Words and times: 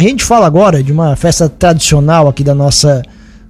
A 0.00 0.02
gente 0.02 0.24
fala 0.24 0.46
agora 0.46 0.82
de 0.82 0.90
uma 0.90 1.14
festa 1.14 1.46
tradicional 1.46 2.26
aqui 2.26 2.42
da 2.42 2.54
nossa, 2.54 3.02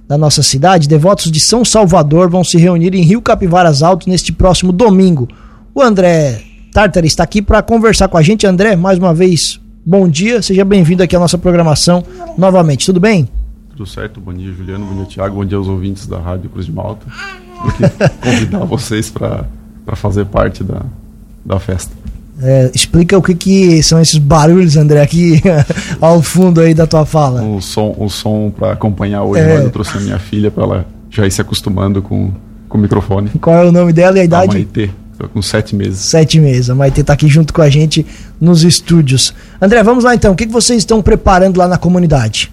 da 0.05 0.17
nossa 0.17 0.43
cidade. 0.43 0.85
Devotos 0.85 1.31
de 1.31 1.39
São 1.39 1.63
Salvador 1.63 2.29
vão 2.29 2.43
se 2.43 2.57
reunir 2.57 2.93
em 2.93 3.03
Rio 3.03 3.21
Capivaras 3.21 3.81
Alto 3.81 4.09
neste 4.09 4.33
próximo 4.33 4.73
domingo. 4.73 5.29
O 5.73 5.81
André 5.81 6.41
Tartar 6.73 7.05
está 7.05 7.23
aqui 7.23 7.41
para 7.41 7.61
conversar 7.61 8.09
com 8.09 8.17
a 8.17 8.21
gente. 8.21 8.45
André, 8.45 8.75
mais 8.75 8.99
uma 8.99 9.13
vez, 9.13 9.61
bom 9.85 10.09
dia. 10.09 10.41
Seja 10.41 10.65
bem-vindo 10.65 11.01
aqui 11.01 11.15
à 11.15 11.19
nossa 11.19 11.37
programação 11.37 12.03
novamente. 12.37 12.85
Tudo 12.85 12.99
bem? 12.99 13.29
Tudo 13.69 13.85
certo. 13.85 14.19
Bom 14.19 14.33
dia, 14.33 14.51
Juliano. 14.51 14.85
Bom 14.85 14.95
dia, 14.95 15.05
Tiago. 15.05 15.35
Bom 15.35 15.45
dia 15.45 15.57
aos 15.57 15.69
ouvintes 15.69 16.05
da 16.05 16.19
Rádio 16.19 16.49
Cruz 16.49 16.65
de 16.65 16.73
Malta. 16.73 17.05
convidar 18.21 18.65
vocês 18.65 19.09
para 19.09 19.45
fazer 19.95 20.25
parte 20.25 20.65
da, 20.65 20.81
da 21.45 21.57
festa. 21.61 21.95
É, 22.41 22.71
explica 22.73 23.17
o 23.17 23.21
que, 23.21 23.35
que 23.35 23.83
são 23.83 23.99
esses 24.01 24.17
barulhos, 24.17 24.77
André, 24.77 25.01
aqui 25.01 25.41
ao 25.99 26.21
fundo 26.21 26.61
aí 26.61 26.73
da 26.73 26.87
tua 26.87 27.05
fala. 27.05 27.43
O 27.43 27.61
som, 27.61 27.95
o 27.97 28.09
som 28.09 28.51
para 28.55 28.73
acompanhar 28.73 29.23
hoje, 29.23 29.41
é... 29.41 29.57
eu 29.57 29.69
trouxe 29.69 29.97
a 29.97 30.01
minha 30.01 30.19
filha 30.19 30.49
para 30.49 30.63
ela 30.63 30.85
já 31.09 31.27
ir 31.27 31.31
se 31.31 31.41
acostumando 31.41 32.01
com, 32.01 32.31
com 32.67 32.77
o 32.77 32.81
microfone. 32.81 33.29
Qual 33.41 33.55
é 33.55 33.65
o 33.67 33.71
nome 33.71 33.93
dela 33.93 34.17
e 34.17 34.21
a 34.21 34.23
idade? 34.23 34.51
A 34.51 34.53
Maitê, 34.53 34.89
com 35.33 35.41
sete 35.41 35.75
meses. 35.75 35.99
Sete 35.99 36.39
meses, 36.39 36.69
a 36.69 36.75
Maitê 36.75 37.01
está 37.01 37.13
aqui 37.13 37.27
junto 37.27 37.53
com 37.53 37.61
a 37.61 37.69
gente 37.69 38.05
nos 38.39 38.63
estúdios. 38.63 39.33
André, 39.61 39.83
vamos 39.83 40.03
lá 40.03 40.15
então, 40.15 40.31
o 40.31 40.35
que, 40.35 40.47
que 40.47 40.53
vocês 40.53 40.79
estão 40.79 41.01
preparando 41.01 41.57
lá 41.57 41.67
na 41.67 41.77
comunidade? 41.77 42.51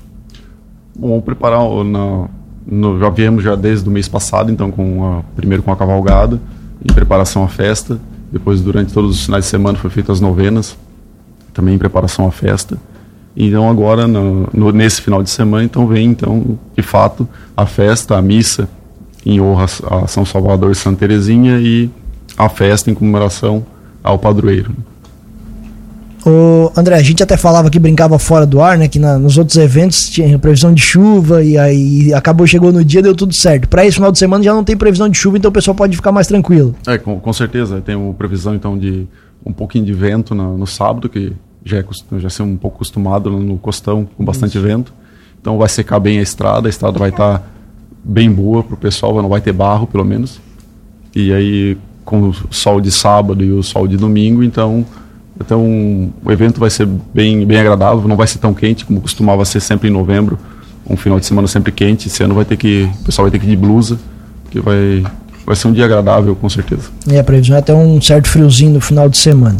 Bom, 0.98 1.08
vamos 1.08 1.24
preparar, 1.24 1.60
no, 1.60 2.28
no, 2.66 2.98
já 2.98 3.08
viemos 3.08 3.42
já 3.42 3.54
desde 3.54 3.88
o 3.88 3.92
mês 3.92 4.08
passado, 4.08 4.50
então 4.52 4.70
com 4.70 5.04
a, 5.04 5.22
primeiro 5.34 5.62
com 5.62 5.72
a 5.72 5.76
cavalgada, 5.76 6.40
em 6.84 6.92
preparação 6.92 7.44
à 7.44 7.48
festa, 7.48 7.98
depois, 8.30 8.60
durante 8.60 8.92
todos 8.92 9.16
os 9.18 9.24
finais 9.24 9.44
de 9.44 9.50
semana, 9.50 9.78
foi 9.78 9.90
feitas 9.90 10.16
as 10.16 10.20
novenas, 10.20 10.76
também 11.52 11.74
em 11.74 11.78
preparação 11.78 12.26
à 12.26 12.30
festa. 12.30 12.78
Então, 13.36 13.68
agora, 13.68 14.06
no, 14.06 14.48
no, 14.52 14.72
nesse 14.72 15.00
final 15.00 15.22
de 15.22 15.30
semana, 15.30 15.64
então 15.64 15.86
vem, 15.86 16.10
então, 16.10 16.58
de 16.76 16.82
fato, 16.82 17.28
a 17.56 17.66
festa, 17.66 18.16
a 18.16 18.22
missa 18.22 18.68
em 19.24 19.40
honra 19.40 19.66
a 19.90 20.06
São 20.06 20.24
Salvador 20.24 20.72
e 20.72 20.74
Santa 20.74 21.00
Terezinha 21.00 21.58
e 21.58 21.90
a 22.36 22.48
festa 22.48 22.90
em 22.90 22.94
comemoração 22.94 23.64
ao 24.02 24.18
padroeiro. 24.18 24.72
Ô, 26.24 26.72
André, 26.76 26.96
a 26.96 27.02
gente 27.02 27.22
até 27.22 27.36
falava 27.36 27.70
que 27.70 27.78
brincava 27.78 28.18
fora 28.18 28.44
do 28.44 28.60
ar, 28.60 28.76
né? 28.76 28.88
Que 28.88 28.98
na, 28.98 29.18
nos 29.18 29.38
outros 29.38 29.56
eventos 29.56 30.08
tinha 30.08 30.38
previsão 30.38 30.74
de 30.74 30.82
chuva 30.82 31.42
e 31.42 31.56
aí 31.56 32.12
acabou, 32.12 32.46
chegou 32.46 32.72
no 32.72 32.84
dia, 32.84 33.02
deu 33.02 33.14
tudo 33.14 33.34
certo. 33.34 33.68
Para 33.68 33.86
esse 33.86 33.96
final 33.96 34.10
de 34.10 34.18
semana 34.18 34.42
já 34.42 34.52
não 34.52 34.64
tem 34.64 34.76
previsão 34.76 35.08
de 35.08 35.16
chuva, 35.16 35.38
então 35.38 35.48
o 35.48 35.52
pessoal 35.52 35.74
pode 35.74 35.96
ficar 35.96 36.12
mais 36.12 36.26
tranquilo. 36.26 36.74
É, 36.86 36.98
com, 36.98 37.18
com 37.20 37.32
certeza. 37.32 37.80
Tem 37.80 37.94
uma 37.94 38.14
previsão 38.14 38.54
então 38.54 38.76
de 38.76 39.06
um 39.44 39.52
pouquinho 39.52 39.84
de 39.84 39.92
vento 39.92 40.34
no, 40.34 40.58
no 40.58 40.66
sábado, 40.66 41.08
que 41.08 41.32
já 41.64 41.78
é 41.78 41.84
já 42.18 42.30
ser 42.30 42.42
um 42.42 42.56
pouco 42.56 42.76
acostumado 42.76 43.30
no 43.30 43.58
costão 43.58 44.08
com 44.16 44.24
bastante 44.24 44.58
Isso. 44.58 44.66
vento. 44.66 44.92
Então 45.40 45.56
vai 45.56 45.68
secar 45.68 46.00
bem 46.00 46.18
a 46.18 46.22
estrada, 46.22 46.68
a 46.68 46.70
estrada 46.70 46.98
vai 46.98 47.10
estar 47.10 47.38
tá 47.38 47.44
bem 48.02 48.30
boa 48.30 48.62
para 48.62 48.74
o 48.74 48.76
pessoal, 48.76 49.14
não 49.22 49.28
vai 49.28 49.40
ter 49.40 49.52
barro 49.52 49.86
pelo 49.86 50.04
menos. 50.04 50.40
E 51.14 51.32
aí 51.32 51.76
com 52.04 52.30
o 52.30 52.34
sol 52.50 52.80
de 52.80 52.90
sábado 52.90 53.44
e 53.44 53.52
o 53.52 53.62
sol 53.62 53.86
de 53.86 53.96
domingo, 53.96 54.42
então 54.42 54.84
então, 55.40 56.12
o 56.24 56.32
evento 56.32 56.58
vai 56.58 56.68
ser 56.68 56.86
bem, 56.86 57.46
bem 57.46 57.58
agradável, 57.58 58.08
não 58.08 58.16
vai 58.16 58.26
ser 58.26 58.38
tão 58.38 58.52
quente 58.52 58.84
como 58.84 59.00
costumava 59.00 59.44
ser 59.44 59.60
sempre 59.60 59.88
em 59.88 59.92
novembro, 59.92 60.38
um 60.88 60.96
final 60.96 61.20
de 61.20 61.26
semana 61.26 61.46
sempre 61.46 61.70
quente. 61.70 62.08
Esse 62.08 62.22
ano 62.22 62.34
vai 62.34 62.44
ter 62.44 62.56
que, 62.56 62.88
o 63.00 63.04
pessoal 63.04 63.24
vai 63.24 63.30
ter 63.30 63.38
que 63.38 63.46
ir 63.46 63.50
de 63.50 63.56
blusa, 63.56 63.98
porque 64.42 64.60
vai, 64.60 65.04
vai 65.46 65.54
ser 65.54 65.68
um 65.68 65.72
dia 65.72 65.84
agradável, 65.84 66.34
com 66.34 66.48
certeza. 66.48 66.90
E 67.06 67.16
a 67.16 67.24
previsão 67.24 67.56
é 67.56 67.60
até 67.60 67.74
um 67.74 68.00
certo 68.00 68.28
friozinho 68.28 68.72
no 68.72 68.80
final 68.80 69.08
de 69.08 69.16
semana. 69.16 69.58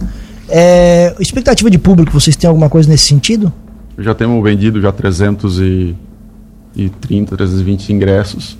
É, 0.48 1.14
expectativa 1.20 1.70
de 1.70 1.78
público, 1.78 2.12
vocês 2.12 2.34
têm 2.34 2.48
alguma 2.48 2.68
coisa 2.68 2.88
nesse 2.88 3.04
sentido? 3.04 3.52
Já 3.98 4.14
temos 4.14 4.42
vendido 4.42 4.80
já 4.80 4.90
330, 4.90 7.36
320 7.36 7.92
ingressos 7.92 8.56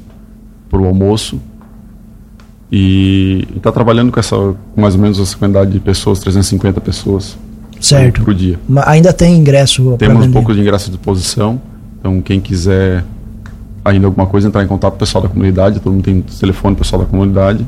para 0.69 0.81
o 0.81 0.87
almoço. 0.87 1.41
E 2.71 3.49
está 3.57 3.73
trabalhando 3.73 4.13
com 4.13 4.21
essa 4.21 4.37
mais 4.77 4.95
ou 4.95 5.01
menos 5.01 5.19
essa 5.19 5.37
quantidade 5.37 5.71
de 5.71 5.81
pessoas, 5.81 6.19
350 6.21 6.81
pessoas 6.81 7.39
certo. 7.81 8.23
por 8.23 8.35
dia. 8.35 8.59
Mas 8.69 8.87
ainda 8.87 9.13
tem 9.13 9.37
ingresso 9.37 9.97
Temos 9.99 10.27
um 10.27 10.33
pouco 10.33 10.53
de 10.53 10.61
ingresso 10.61 10.89
à 10.89 10.93
disposição. 10.93 11.61
Então 11.99 12.21
quem 12.21 12.41
quiser 12.41 13.05
ainda 13.85 14.07
alguma 14.07 14.27
coisa 14.27 14.49
entrar 14.49 14.63
em 14.63 14.67
contato 14.67 14.93
com 14.93 14.97
o 14.97 15.01
pessoal 15.01 15.23
da 15.23 15.29
comunidade, 15.29 15.81
todo 15.81 15.93
mundo 15.93 16.05
tem 16.05 16.21
telefone 16.21 16.77
pessoal 16.77 17.03
da 17.03 17.09
comunidade 17.09 17.65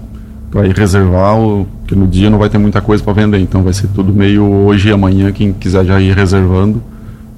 para 0.51 0.67
ir 0.67 0.77
reservar, 0.77 1.37
porque 1.79 1.95
no 1.95 2.07
dia 2.07 2.29
não 2.29 2.39
vai 2.39 2.49
ter 2.49 2.59
muita 2.59 2.81
coisa 2.81 3.03
para 3.03 3.13
vender, 3.13 3.39
então 3.39 3.63
vai 3.63 3.73
ser 3.73 3.87
tudo 3.89 4.13
meio 4.13 4.45
hoje 4.45 4.89
e 4.89 4.93
amanhã 4.93 5.31
quem 5.33 5.53
quiser 5.53 5.85
já 5.85 6.01
ir 6.01 6.15
reservando 6.15 6.83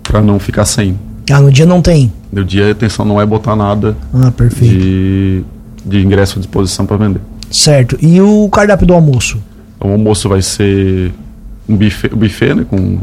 para 0.03 0.21
não 0.21 0.39
ficar 0.39 0.65
sem. 0.65 0.99
Ah, 1.31 1.41
no 1.41 1.51
dia 1.51 1.67
não 1.67 1.81
tem. 1.81 2.11
No 2.33 2.45
dia 2.45 2.67
a 2.67 2.71
intenção 2.71 3.05
não 3.05 3.21
é 3.21 3.27
botar 3.27 3.55
nada 3.55 3.97
ah, 4.15 4.33
de, 4.61 5.45
de 5.85 6.05
ingresso 6.05 6.39
à 6.39 6.41
disposição 6.41 6.87
para 6.87 6.97
vender. 6.97 7.21
Certo. 7.53 7.97
E 8.01 8.21
o 8.21 8.49
cardápio 8.49 8.87
do 8.87 8.95
almoço? 8.95 9.43
O 9.79 9.89
almoço 9.89 10.29
vai 10.29 10.43
ser 10.43 11.13
um 11.69 11.77
buffet, 11.77 12.09
buffet 12.09 12.55
né, 12.55 12.67
com 12.69 12.99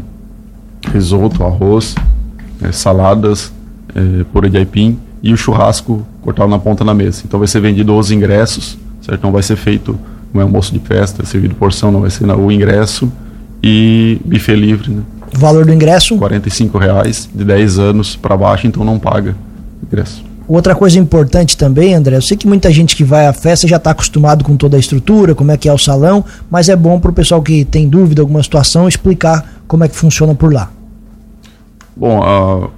risoto, 0.92 1.42
arroz, 1.44 1.94
é, 2.62 2.72
saladas, 2.72 3.52
é, 3.94 4.24
purê 4.32 4.48
de 4.48 4.58
aipim 4.58 4.98
e 5.22 5.32
o 5.32 5.36
churrasco 5.36 6.06
cortado 6.22 6.50
na 6.50 6.58
ponta 6.58 6.84
da 6.84 6.94
mesa. 6.94 7.22
Então 7.24 7.38
vai 7.38 7.46
ser 7.46 7.60
vendido 7.60 7.96
os 7.96 8.10
ingressos, 8.10 8.78
certo? 9.02 9.22
Não 9.22 9.32
vai 9.32 9.42
ser 9.42 9.56
feito 9.56 9.98
um 10.34 10.40
almoço 10.40 10.72
de 10.72 10.78
festa, 10.78 11.24
servido 11.24 11.54
porção, 11.54 11.90
não 11.90 12.00
vai 12.00 12.10
ser 12.10 12.24
o 12.30 12.50
ingresso 12.50 13.10
e 13.62 14.20
buffet 14.24 14.56
livre, 14.56 14.90
né? 14.90 15.02
O 15.34 15.38
valor 15.38 15.64
do 15.64 15.72
ingresso? 15.72 16.16
R$ 16.16 16.78
reais 16.78 17.28
de 17.32 17.44
10 17.44 17.78
anos 17.78 18.16
para 18.16 18.36
baixo, 18.36 18.66
então 18.66 18.84
não 18.84 18.98
paga 18.98 19.36
ingresso. 19.86 20.29
Outra 20.52 20.74
coisa 20.74 20.98
importante 20.98 21.56
também, 21.56 21.94
André, 21.94 22.16
eu 22.16 22.22
sei 22.22 22.36
que 22.36 22.44
muita 22.44 22.72
gente 22.72 22.96
que 22.96 23.04
vai 23.04 23.28
à 23.28 23.32
festa 23.32 23.68
já 23.68 23.76
está 23.76 23.92
acostumado 23.92 24.42
com 24.42 24.56
toda 24.56 24.76
a 24.76 24.80
estrutura, 24.80 25.32
como 25.32 25.52
é 25.52 25.56
que 25.56 25.68
é 25.68 25.72
o 25.72 25.78
salão, 25.78 26.24
mas 26.50 26.68
é 26.68 26.74
bom 26.74 26.98
para 26.98 27.12
o 27.12 27.14
pessoal 27.14 27.40
que 27.40 27.64
tem 27.64 27.88
dúvida, 27.88 28.20
alguma 28.20 28.42
situação, 28.42 28.88
explicar 28.88 29.48
como 29.68 29.84
é 29.84 29.88
que 29.88 29.94
funciona 29.94 30.34
por 30.34 30.52
lá. 30.52 30.68
Bom, 31.94 32.18
uh, 32.18 32.68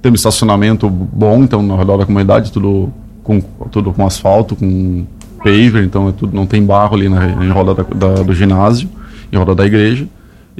tem 0.00 0.10
um 0.10 0.14
estacionamento 0.14 0.88
bom, 0.88 1.44
então, 1.44 1.60
no 1.60 1.76
redor 1.76 1.98
da 1.98 2.06
comunidade, 2.06 2.50
tudo 2.50 2.90
com, 3.22 3.38
tudo 3.70 3.92
com 3.92 4.06
asfalto, 4.06 4.56
com 4.56 5.04
paver, 5.44 5.84
então 5.84 6.08
é 6.08 6.12
tudo, 6.12 6.34
não 6.34 6.46
tem 6.46 6.64
barro 6.64 6.96
ali 6.96 7.10
na, 7.10 7.44
em 7.44 7.50
roda 7.50 7.74
da, 7.74 7.82
da, 7.82 8.22
do 8.22 8.34
ginásio, 8.34 8.88
em 9.30 9.36
roda 9.36 9.54
da 9.54 9.66
igreja. 9.66 10.08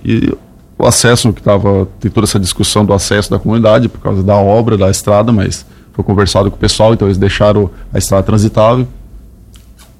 E 0.05 0.31
o 0.77 0.87
acesso, 0.87 1.33
que 1.33 1.41
estava, 1.41 1.89
tem 1.99 2.11
toda 2.11 2.27
essa 2.27 2.39
discussão 2.39 2.85
do 2.85 2.93
acesso 2.93 3.31
da 3.31 3.39
comunidade 3.39 3.89
por 3.89 4.03
causa 4.03 4.23
da 4.23 4.37
obra 4.37 4.77
da 4.77 4.91
estrada, 4.91 5.33
mas 5.33 5.65
foi 5.93 6.05
conversado 6.05 6.51
com 6.51 6.57
o 6.57 6.61
pessoal, 6.61 6.95
então 6.95 7.09
eles 7.09 7.19
deixaram 7.19 7.71
a 7.93 7.99
estrada 7.99 8.23
transitável. 8.23 8.87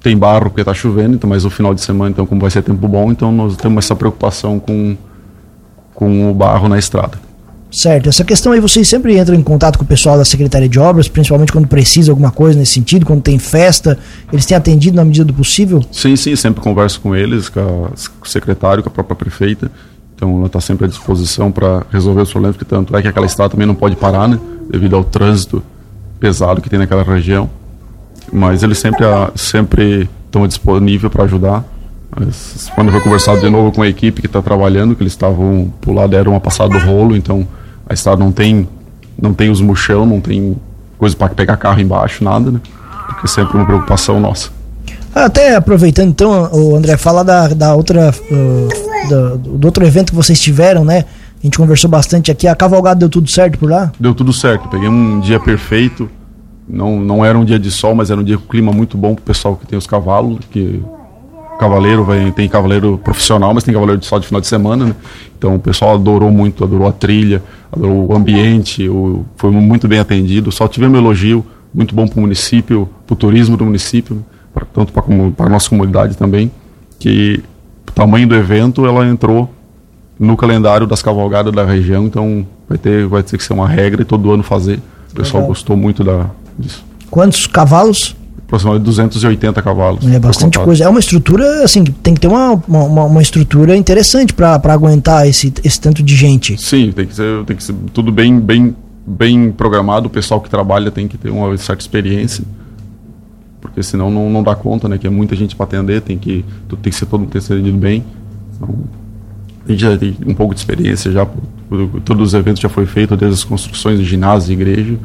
Tem 0.01 0.17
barro 0.17 0.49
porque 0.49 0.61
está 0.61 0.73
chovendo, 0.73 1.15
então, 1.15 1.29
mas 1.29 1.45
o 1.45 1.49
final 1.49 1.73
de 1.73 1.81
semana, 1.81 2.09
então, 2.09 2.25
como 2.25 2.41
vai 2.41 2.49
ser 2.49 2.63
tempo 2.63 2.87
bom, 2.87 3.11
então 3.11 3.31
nós 3.31 3.55
temos 3.55 3.85
essa 3.85 3.95
preocupação 3.95 4.59
com, 4.59 4.97
com 5.93 6.31
o 6.31 6.33
barro 6.33 6.67
na 6.67 6.79
estrada. 6.79 7.19
Certo, 7.71 8.09
essa 8.09 8.25
questão 8.25 8.51
aí 8.51 8.59
vocês 8.59 8.85
sempre 8.89 9.17
entram 9.17 9.33
em 9.33 9.41
contato 9.41 9.77
com 9.77 9.85
o 9.85 9.87
pessoal 9.87 10.17
da 10.17 10.25
Secretaria 10.25 10.67
de 10.67 10.77
Obras, 10.77 11.07
principalmente 11.07 11.53
quando 11.53 11.67
precisa 11.67 12.11
alguma 12.11 12.29
coisa 12.29 12.59
nesse 12.59 12.73
sentido, 12.73 13.05
quando 13.05 13.21
tem 13.21 13.39
festa, 13.39 13.97
eles 14.31 14.45
têm 14.45 14.57
atendido 14.57 14.97
na 14.97 15.05
medida 15.05 15.23
do 15.23 15.33
possível? 15.33 15.81
Sim, 15.89 16.17
sim, 16.17 16.35
sempre 16.35 16.61
converso 16.61 16.99
com 16.99 17.15
eles, 17.15 17.47
com, 17.47 17.61
a, 17.61 17.63
com 18.19 18.25
o 18.25 18.27
secretário, 18.27 18.83
com 18.83 18.89
a 18.89 18.91
própria 18.91 19.15
prefeita, 19.15 19.71
então 20.13 20.37
ela 20.37 20.47
está 20.47 20.59
sempre 20.59 20.83
à 20.83 20.87
disposição 20.89 21.49
para 21.49 21.83
resolver 21.89 22.23
os 22.23 22.31
problemas, 22.31 22.57
porque 22.57 22.69
tanto 22.69 22.95
é 22.97 23.01
que 23.01 23.07
aquela 23.07 23.25
estrada 23.25 23.51
também 23.51 23.65
não 23.65 23.75
pode 23.75 23.95
parar, 23.95 24.27
né, 24.27 24.37
devido 24.69 24.97
ao 24.97 25.05
trânsito 25.05 25.63
pesado 26.21 26.61
que 26.61 26.69
tem 26.69 26.77
naquela 26.79 27.03
região, 27.03 27.49
mas 28.31 28.61
eles 28.63 28.77
sempre 28.77 29.03
sempre 29.35 30.07
estão 30.25 30.47
disponíveis 30.47 31.11
para 31.11 31.25
ajudar. 31.25 31.65
Mas, 32.15 32.69
quando 32.75 32.91
foi 32.91 33.01
conversado 33.01 33.39
de 33.39 33.49
novo 33.49 33.71
com 33.71 33.81
a 33.81 33.87
equipe 33.87 34.21
que 34.21 34.27
está 34.27 34.41
trabalhando, 34.41 34.95
que 34.95 35.01
eles 35.01 35.13
estavam 35.13 35.73
por 35.81 35.93
lá 35.93 36.05
deram 36.07 36.33
uma 36.33 36.39
passada 36.39 36.69
do 36.69 36.85
rolo, 36.85 37.15
então 37.17 37.47
a 37.89 37.93
estrada 37.93 38.23
não 38.23 38.31
tem 38.31 38.69
não 39.19 39.33
tem 39.33 39.49
os 39.49 39.59
muxão, 39.59 40.05
não 40.05 40.21
tem 40.21 40.55
coisa 40.97 41.15
para 41.15 41.29
pegar 41.29 41.57
carro 41.57 41.81
embaixo, 41.81 42.23
nada, 42.23 42.51
né? 42.51 42.61
Porque 43.07 43.25
é 43.25 43.27
sempre 43.27 43.57
uma 43.57 43.65
preocupação 43.65 44.19
nossa. 44.19 44.49
Até 45.13 45.55
aproveitando 45.55 46.09
então, 46.09 46.49
o 46.53 46.75
André, 46.75 46.95
fala 46.97 47.23
da, 47.23 47.49
da 47.49 47.75
outra 47.75 48.13
uh, 48.31 49.09
do, 49.09 49.37
do 49.57 49.65
outro 49.65 49.85
evento 49.85 50.11
que 50.11 50.15
vocês 50.15 50.39
tiveram, 50.39 50.85
né? 50.85 51.05
A 51.41 51.47
gente 51.47 51.57
conversou 51.57 51.89
bastante 51.89 52.29
aqui. 52.29 52.47
A 52.47 52.55
cavalgada 52.55 52.99
deu 52.99 53.09
tudo 53.09 53.29
certo 53.29 53.57
por 53.57 53.69
lá? 53.69 53.91
Deu 53.99 54.13
tudo 54.13 54.31
certo. 54.31 54.69
Peguei 54.69 54.87
um 54.87 55.19
dia 55.19 55.39
perfeito. 55.39 56.07
Não, 56.69 56.99
não 56.99 57.25
era 57.25 57.37
um 57.37 57.43
dia 57.43 57.57
de 57.57 57.71
sol, 57.71 57.95
mas 57.95 58.11
era 58.11 58.21
um 58.21 58.23
dia 58.23 58.37
com 58.37 58.47
clima 58.47 58.71
muito 58.71 58.95
bom 58.95 59.15
pro 59.15 59.23
pessoal 59.23 59.55
que 59.55 59.65
tem 59.65 59.77
os 59.77 59.87
cavalos. 59.87 60.39
Que 60.51 60.81
cavaleiro 61.61 62.07
tem 62.35 62.49
cavaleiro 62.49 62.99
profissional, 63.03 63.53
mas 63.53 63.63
tem 63.63 63.71
cavaleiro 63.71 63.99
de 63.99 64.07
sol 64.07 64.19
de 64.19 64.25
final 64.25 64.41
de 64.41 64.47
semana, 64.47 64.85
né? 64.85 64.95
Então 65.37 65.55
o 65.55 65.59
pessoal 65.59 65.93
adorou 65.93 66.31
muito, 66.31 66.63
adorou 66.63 66.87
a 66.87 66.91
trilha, 66.91 67.43
adorou 67.71 68.11
o 68.11 68.15
ambiente, 68.15 68.89
o, 68.89 69.23
foi 69.35 69.51
muito 69.51 69.87
bem 69.87 69.99
atendido. 69.99 70.51
Só 70.51 70.67
tivemos 70.67 70.97
elogio, 70.97 71.45
muito 71.71 71.93
bom 71.93 72.07
para 72.07 72.17
o 72.17 72.21
município, 72.21 72.89
para 73.05 73.13
o 73.13 73.15
turismo 73.15 73.57
do 73.57 73.65
município, 73.65 74.25
pra, 74.51 74.65
tanto 74.65 74.91
para 74.91 75.45
a 75.45 75.49
nossa 75.49 75.69
comunidade 75.69 76.17
também, 76.17 76.51
que 76.97 77.43
o 77.87 77.91
tamanho 77.91 78.27
do 78.27 78.35
evento 78.35 78.85
ela 78.85 79.07
entrou 79.07 79.47
no 80.21 80.37
calendário 80.37 80.85
das 80.85 81.01
cavalgadas 81.01 81.51
da 81.51 81.65
região, 81.65 82.05
então 82.05 82.45
vai 82.69 82.77
ter, 82.77 83.07
vai 83.07 83.23
ter 83.23 83.35
que 83.35 83.43
ser 83.43 83.53
uma 83.53 83.67
regra 83.67 84.03
e 84.03 84.05
todo 84.05 84.31
ano 84.31 84.43
fazer. 84.43 84.79
O 85.11 85.15
pessoal 85.15 85.41
Legal. 85.41 85.47
gostou 85.47 85.75
muito 85.75 86.03
da, 86.03 86.29
disso. 86.59 86.85
Quantos 87.09 87.47
cavalos? 87.47 88.15
Aproximadamente 88.45 88.85
280 88.85 89.61
cavalos. 89.63 90.05
É 90.05 90.19
bastante 90.19 90.59
coisa. 90.59 90.83
É 90.83 90.89
uma 90.89 90.99
estrutura, 90.99 91.63
assim, 91.63 91.83
tem 91.83 92.13
que 92.13 92.19
ter 92.19 92.27
uma, 92.27 92.53
uma, 92.67 93.05
uma- 93.05 93.21
estrutura 93.21 93.75
interessante 93.75 94.31
para 94.31 94.61
aguentar 94.65 95.27
esse, 95.27 95.51
esse 95.63 95.81
tanto 95.81 96.03
de 96.03 96.15
gente. 96.15 96.55
Sim, 96.61 96.91
tem 96.91 97.07
que 97.07 97.15
ser, 97.15 97.43
tem 97.45 97.55
que 97.55 97.63
ser 97.63 97.73
tudo 97.91 98.11
bem, 98.11 98.39
bem, 98.39 98.75
bem 99.07 99.51
programado. 99.51 100.05
O 100.05 100.09
pessoal 100.09 100.39
que 100.39 100.51
trabalha 100.51 100.91
tem 100.91 101.07
que 101.07 101.17
ter 101.17 101.31
uma 101.31 101.57
certa 101.57 101.81
experiência, 101.81 102.43
porque 103.59 103.81
senão 103.81 104.11
não, 104.11 104.29
não 104.29 104.43
dá 104.43 104.53
conta, 104.53 104.87
né? 104.87 104.99
Que 104.99 105.07
é 105.07 105.09
muita 105.09 105.35
gente 105.35 105.55
para 105.55 105.63
atender, 105.63 106.01
tem 106.01 106.19
que 106.19 106.45
tem 106.69 106.91
que 106.91 106.95
ser 106.95 107.07
todo 107.07 107.21
mundo 107.21 107.31
ter 107.31 107.71
bem. 107.71 108.03
Então, 108.55 109.00
a 109.67 109.71
gente 109.71 109.81
já 109.81 109.97
tem 109.97 110.15
um 110.25 110.33
pouco 110.33 110.53
de 110.53 110.59
experiência 110.59 111.11
já, 111.11 111.27
todos 112.03 112.29
os 112.29 112.33
eventos 112.33 112.61
já 112.61 112.69
foi 112.69 112.85
feito, 112.85 113.15
desde 113.15 113.39
as 113.39 113.43
construções 113.43 113.99
de 113.99 114.05
ginásio, 114.05 114.47
de 114.47 114.53
igreja. 114.53 114.97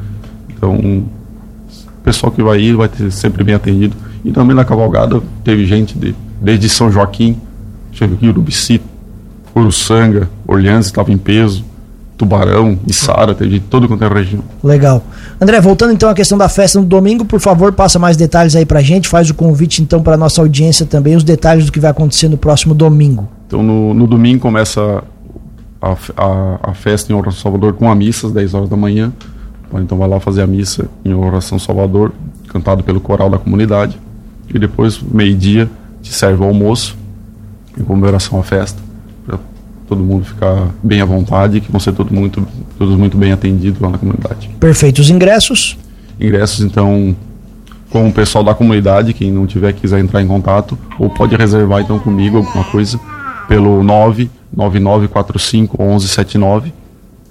Então, 0.49 0.75
o 0.75 2.01
pessoal 2.03 2.31
que 2.31 2.41
vai 2.41 2.59
ir 2.59 2.75
vai 2.75 2.89
ter 2.89 3.11
sempre 3.11 3.43
bem 3.43 3.55
atendido. 3.55 3.95
E 4.25 4.31
também 4.31 4.55
na 4.55 4.65
cavalgada 4.65 5.21
teve 5.43 5.65
gente 5.65 5.97
de, 5.97 6.15
desde 6.41 6.67
São 6.67 6.91
Joaquim, 6.91 7.37
ver 7.93 8.05
aqui, 8.05 8.27
Urubici, 8.27 8.81
Uruçanga, 9.55 10.29
Orleans 10.47 10.87
estava 10.87 11.11
em 11.11 11.17
peso, 11.17 11.63
Tubarão, 12.17 12.79
Içara, 12.87 13.35
teve 13.35 13.51
de 13.51 13.59
todo 13.59 13.87
quanto 13.87 14.03
é 14.03 14.07
região. 14.07 14.43
Legal. 14.63 15.03
André, 15.39 15.61
voltando 15.61 15.93
então 15.93 16.09
à 16.09 16.15
questão 16.15 16.37
da 16.37 16.49
festa 16.49 16.79
no 16.79 16.85
domingo, 16.85 17.23
por 17.23 17.39
favor, 17.39 17.71
passa 17.71 17.99
mais 17.99 18.17
detalhes 18.17 18.55
aí 18.55 18.65
pra 18.65 18.81
gente, 18.81 19.07
faz 19.07 19.29
o 19.29 19.35
convite 19.35 19.83
então 19.83 20.01
para 20.01 20.17
nossa 20.17 20.41
audiência 20.41 20.85
também, 20.85 21.15
os 21.15 21.23
detalhes 21.23 21.67
do 21.67 21.71
que 21.71 21.79
vai 21.79 21.91
acontecer 21.91 22.27
no 22.27 22.37
próximo 22.37 22.73
domingo. 22.73 23.29
Então 23.45 23.61
no, 23.61 23.93
no 23.93 24.07
domingo 24.07 24.41
começa 24.41 25.03
a, 25.79 25.91
a, 26.17 26.59
a 26.71 26.73
festa 26.73 27.13
em 27.13 27.15
Oração 27.15 27.39
Salvador 27.39 27.73
com 27.73 27.89
a 27.89 27.93
missa 27.93 28.27
às 28.27 28.33
10 28.33 28.53
horas 28.55 28.69
da 28.69 28.75
manhã. 28.75 29.13
Então 29.75 29.97
vai 29.97 30.07
lá 30.07 30.19
fazer 30.19 30.41
a 30.41 30.47
missa 30.47 30.89
em 31.05 31.13
Oração 31.13 31.59
Salvador, 31.59 32.13
cantado 32.47 32.83
pelo 32.83 32.99
coral 32.99 33.29
da 33.29 33.37
comunidade. 33.37 33.99
E 34.51 34.57
depois, 34.57 34.99
meio-dia, 34.99 35.69
te 36.01 36.13
serve 36.13 36.41
o 36.41 36.45
almoço 36.45 36.97
em 37.77 37.83
comemoração 37.83 38.39
à 38.39 38.43
festa, 38.43 38.81
todo 39.87 40.03
mundo 40.03 40.25
ficar 40.25 40.67
bem 40.83 41.01
à 41.01 41.05
vontade, 41.05 41.61
que 41.61 41.71
vão 41.71 41.79
ser 41.79 41.93
todo 41.93 42.13
muito, 42.13 42.45
todos 42.77 42.95
muito 42.97 43.17
bem 43.17 43.31
atendidos 43.31 43.79
lá 43.79 43.89
na 43.89 43.97
comunidade. 43.97 44.49
Perfeito. 44.59 44.99
Os 44.99 45.09
ingressos? 45.09 45.77
Ingressos, 46.19 46.63
então, 46.63 47.15
com 47.89 48.07
o 48.07 48.13
pessoal 48.13 48.43
da 48.43 48.53
comunidade, 48.53 49.13
quem 49.13 49.31
não 49.31 49.47
tiver 49.47 49.71
quiser 49.73 49.99
entrar 49.99 50.21
em 50.21 50.27
contato, 50.27 50.77
ou 50.99 51.09
pode 51.09 51.35
reservar 51.35 51.81
então 51.81 51.97
comigo 51.99 52.37
alguma 52.37 52.65
coisa 52.65 52.99
pelo 53.47 53.81
99945 53.83 55.77
1179, 55.81 56.73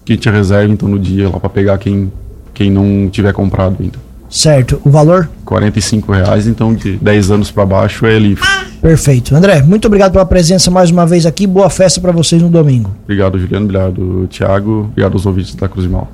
que 0.04 0.16
te 0.16 0.30
reserve 0.30 0.72
então 0.72 0.88
no 0.88 0.98
dia 0.98 1.28
lá 1.28 1.38
para 1.38 1.50
pegar 1.50 1.76
quem, 1.78 2.10
quem 2.54 2.70
não 2.70 3.10
tiver 3.10 3.32
comprado 3.32 3.76
ainda. 3.80 3.98
Certo. 4.36 4.78
O 4.84 4.90
valor? 4.90 5.30
45 5.46 6.12
reais, 6.12 6.46
então 6.46 6.74
de 6.74 6.98
10 6.98 7.30
anos 7.30 7.50
para 7.50 7.64
baixo 7.64 8.04
é 8.04 8.18
livre. 8.18 8.44
Perfeito. 8.82 9.34
André, 9.34 9.62
muito 9.62 9.86
obrigado 9.86 10.12
pela 10.12 10.26
presença 10.26 10.70
mais 10.70 10.90
uma 10.90 11.06
vez 11.06 11.24
aqui. 11.24 11.46
Boa 11.46 11.70
festa 11.70 12.00
para 12.02 12.12
vocês 12.12 12.42
no 12.42 12.50
domingo. 12.50 12.90
Obrigado, 13.04 13.38
Juliano. 13.38 13.64
Obrigado, 13.64 14.28
Thiago. 14.28 14.80
Obrigado 14.90 15.14
aos 15.14 15.24
ouvintes 15.24 15.54
da 15.54 15.68
Cruz 15.68 15.86
de 15.86 15.92
Malta. 15.92 16.10